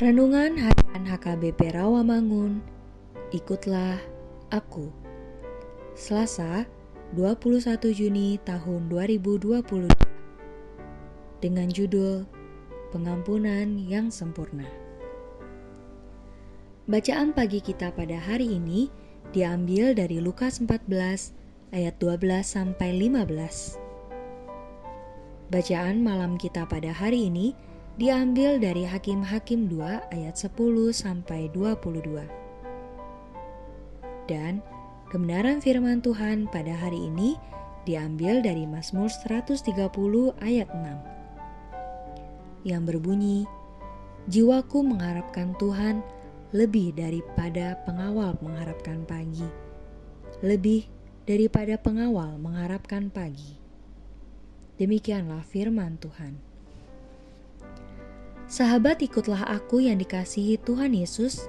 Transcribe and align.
Renungan 0.00 0.56
Harian 0.56 1.04
HKBP 1.04 1.76
Rawamangun. 1.76 2.64
Ikutlah 3.36 4.00
Aku. 4.48 4.88
Selasa 5.92 6.64
21 7.12 7.92
Juni 7.92 8.40
tahun 8.40 8.88
2022 8.88 9.92
Dengan 11.44 11.68
judul 11.68 12.24
Pengampunan 12.96 13.76
yang 13.76 14.08
Sempurna. 14.08 14.64
Bacaan 16.88 17.36
pagi 17.36 17.60
kita 17.60 17.92
pada 17.92 18.16
hari 18.16 18.56
ini 18.56 18.88
diambil 19.36 19.92
dari 19.92 20.16
Lukas 20.16 20.64
14 20.64 21.76
ayat 21.76 22.00
12 22.00 22.24
sampai 22.40 22.96
15 22.96 23.76
Bacaan 25.52 26.00
malam 26.00 26.40
kita 26.40 26.64
pada 26.64 26.88
hari 26.88 27.28
ini 27.28 27.52
diambil 28.00 28.56
dari 28.56 28.88
Hakim-Hakim 28.88 29.68
2 29.68 30.16
ayat 30.16 30.32
10 30.32 30.56
sampai 30.88 31.52
22. 31.52 32.24
Dan 34.24 34.64
kebenaran 35.12 35.60
firman 35.60 36.00
Tuhan 36.00 36.48
pada 36.48 36.72
hari 36.72 37.12
ini 37.12 37.36
diambil 37.84 38.40
dari 38.40 38.64
Mazmur 38.64 39.12
130 39.12 40.32
ayat 40.40 40.72
6. 40.72 42.64
Yang 42.64 42.82
berbunyi, 42.88 43.44
Jiwaku 44.32 44.80
mengharapkan 44.80 45.52
Tuhan 45.60 46.00
lebih 46.56 46.96
daripada 46.96 47.76
pengawal 47.84 48.40
mengharapkan 48.40 49.04
pagi. 49.04 49.44
Lebih 50.40 50.88
daripada 51.28 51.76
pengawal 51.76 52.40
mengharapkan 52.40 53.12
pagi. 53.12 53.60
Demikianlah 54.80 55.44
firman 55.44 56.00
Tuhan. 56.00 56.49
Sahabat 58.50 58.98
ikutlah 58.98 59.46
aku 59.46 59.78
yang 59.78 60.02
dikasihi 60.02 60.58
Tuhan 60.66 60.90
Yesus. 60.90 61.46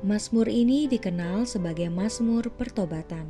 Mazmur 0.00 0.48
ini 0.48 0.88
dikenal 0.88 1.44
sebagai 1.44 1.92
Mazmur 1.92 2.48
pertobatan. 2.48 3.28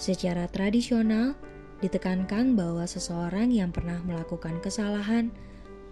Secara 0.00 0.48
tradisional, 0.48 1.36
ditekankan 1.84 2.56
bahwa 2.56 2.88
seseorang 2.88 3.52
yang 3.52 3.68
pernah 3.68 4.00
melakukan 4.00 4.64
kesalahan 4.64 5.28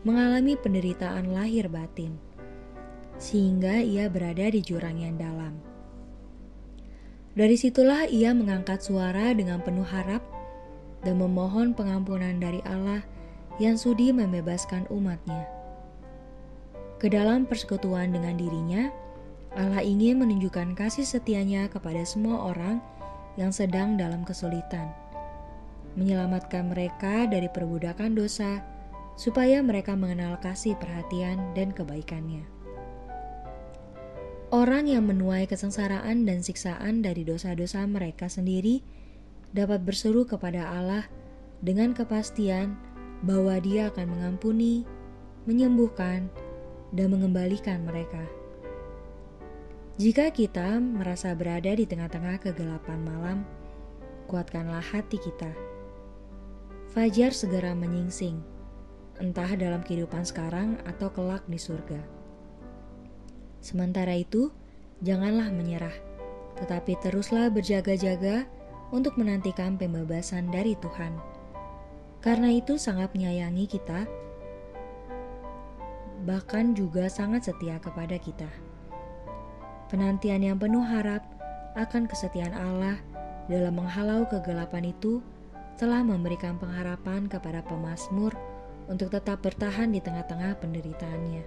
mengalami 0.00 0.56
penderitaan 0.56 1.36
lahir 1.36 1.68
batin, 1.68 2.16
sehingga 3.20 3.76
ia 3.76 4.08
berada 4.08 4.48
di 4.48 4.64
jurang 4.64 4.96
yang 4.96 5.20
dalam. 5.20 5.60
Dari 7.36 7.52
situlah 7.60 8.08
ia 8.08 8.32
mengangkat 8.32 8.80
suara 8.80 9.36
dengan 9.36 9.60
penuh 9.60 9.84
harap 9.84 10.24
dan 11.04 11.20
memohon 11.20 11.76
pengampunan 11.76 12.40
dari 12.40 12.64
Allah 12.64 13.04
yang 13.60 13.76
sudi 13.76 14.08
membebaskan 14.08 14.88
umatnya. 14.88 15.65
Ke 16.96 17.12
dalam 17.12 17.44
persekutuan 17.44 18.16
dengan 18.16 18.40
dirinya, 18.40 18.88
Allah 19.52 19.84
ingin 19.84 20.16
menunjukkan 20.16 20.72
kasih 20.72 21.04
setianya 21.04 21.68
kepada 21.68 22.00
semua 22.08 22.48
orang 22.48 22.80
yang 23.36 23.52
sedang 23.52 24.00
dalam 24.00 24.24
kesulitan, 24.24 24.88
menyelamatkan 26.00 26.72
mereka 26.72 27.28
dari 27.28 27.52
perbudakan 27.52 28.16
dosa, 28.16 28.64
supaya 29.16 29.60
mereka 29.60 29.92
mengenal 29.92 30.40
kasih 30.40 30.72
perhatian 30.80 31.40
dan 31.52 31.72
kebaikannya. 31.72 32.48
Orang 34.48 34.88
yang 34.88 35.04
menuai 35.04 35.44
kesengsaraan 35.44 36.24
dan 36.24 36.40
siksaan 36.40 37.04
dari 37.04 37.28
dosa-dosa 37.28 37.84
mereka 37.84 38.32
sendiri 38.32 38.80
dapat 39.52 39.84
berseru 39.84 40.24
kepada 40.24 40.64
Allah 40.72 41.04
dengan 41.60 41.92
kepastian 41.92 42.72
bahwa 43.20 43.60
Dia 43.60 43.92
akan 43.92 44.16
mengampuni, 44.16 44.88
menyembuhkan, 45.44 46.32
dan 46.94 47.14
mengembalikan 47.14 47.82
mereka. 47.82 48.22
Jika 49.96 50.28
kita 50.28 50.76
merasa 50.76 51.32
berada 51.32 51.72
di 51.72 51.88
tengah-tengah 51.88 52.36
kegelapan 52.36 53.00
malam, 53.00 53.38
kuatkanlah 54.28 54.84
hati 54.84 55.16
kita. 55.16 55.48
Fajar 56.92 57.32
segera 57.32 57.72
menyingsing, 57.72 58.36
entah 59.16 59.48
dalam 59.56 59.80
kehidupan 59.80 60.20
sekarang 60.28 60.76
atau 60.84 61.08
kelak 61.08 61.40
di 61.48 61.56
surga. 61.56 62.00
Sementara 63.64 64.12
itu, 64.12 64.52
janganlah 65.00 65.48
menyerah, 65.48 65.96
tetapi 66.60 67.00
teruslah 67.00 67.48
berjaga-jaga 67.48 68.44
untuk 68.92 69.16
menantikan 69.16 69.80
pembebasan 69.80 70.52
dari 70.52 70.76
Tuhan. 70.78 71.16
Karena 72.20 72.52
itu 72.52 72.76
sangat 72.76 73.16
menyayangi 73.16 73.64
kita 73.64 74.04
bahkan 76.26 76.74
juga 76.74 77.06
sangat 77.06 77.46
setia 77.46 77.78
kepada 77.78 78.18
kita. 78.18 78.50
Penantian 79.86 80.42
yang 80.42 80.58
penuh 80.58 80.82
harap 80.82 81.22
akan 81.78 82.10
kesetiaan 82.10 82.52
Allah 82.52 82.98
dalam 83.46 83.78
menghalau 83.78 84.26
kegelapan 84.26 84.90
itu 84.90 85.22
telah 85.78 86.02
memberikan 86.02 86.58
pengharapan 86.58 87.30
kepada 87.30 87.62
pemazmur 87.62 88.34
untuk 88.90 89.14
tetap 89.14 89.38
bertahan 89.46 89.94
di 89.94 90.02
tengah-tengah 90.02 90.58
penderitaannya. 90.58 91.44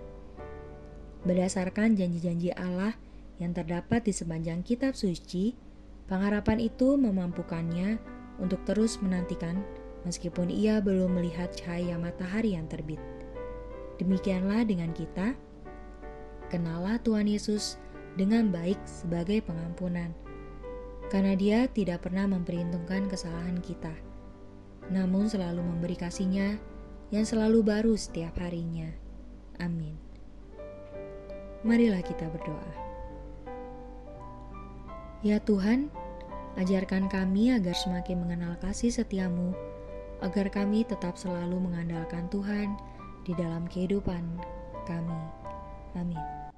Berdasarkan 1.27 2.00
janji-janji 2.00 2.56
Allah 2.56 2.95
yang 3.44 3.51
terdapat 3.51 4.07
di 4.07 4.15
sepanjang 4.15 4.63
kitab 4.63 4.95
suci, 4.95 5.56
pengharapan 6.07 6.63
itu 6.63 6.95
memampukannya 6.95 8.00
untuk 8.39 8.63
terus 8.63 9.04
menantikan 9.04 9.59
meskipun 10.07 10.48
ia 10.48 10.80
belum 10.80 11.19
melihat 11.19 11.51
cahaya 11.51 12.00
matahari 12.00 12.56
yang 12.56 12.71
terbit. 12.71 13.19
Demikianlah 14.00 14.63
dengan 14.63 14.96
kita, 14.96 15.36
kenalah 16.48 17.04
Tuhan 17.04 17.28
Yesus 17.28 17.75
dengan 18.16 18.48
baik 18.48 18.80
sebagai 18.88 19.44
pengampunan, 19.44 20.16
karena 21.12 21.36
Dia 21.36 21.68
tidak 21.68 22.07
pernah 22.07 22.24
memperhitungkan 22.24 23.12
kesalahan 23.12 23.60
kita, 23.60 23.92
namun 24.88 25.28
selalu 25.28 25.60
memberi 25.60 26.00
kasihnya 26.00 26.56
yang 27.12 27.28
selalu 27.28 27.60
baru 27.60 27.94
setiap 28.00 28.40
harinya. 28.40 28.88
Amin. 29.60 30.00
Marilah 31.68 32.00
kita 32.00 32.24
berdoa. 32.31 32.72
Ya 35.19 35.44
Tuhan, 35.44 35.92
ajarkan 36.56 37.12
kami 37.12 37.52
agar 37.52 37.75
semakin 37.75 38.24
mengenal 38.24 38.56
kasih 38.63 38.95
setiamu, 38.95 39.52
agar 40.24 40.48
kami 40.48 40.88
tetap 40.88 41.19
selalu 41.19 41.60
mengandalkan 41.60 42.31
Tuhan 42.31 42.80
di 43.24 43.33
dalam 43.36 43.68
kehidupan 43.68 44.24
kami. 44.88 45.19
Amin. 45.98 46.49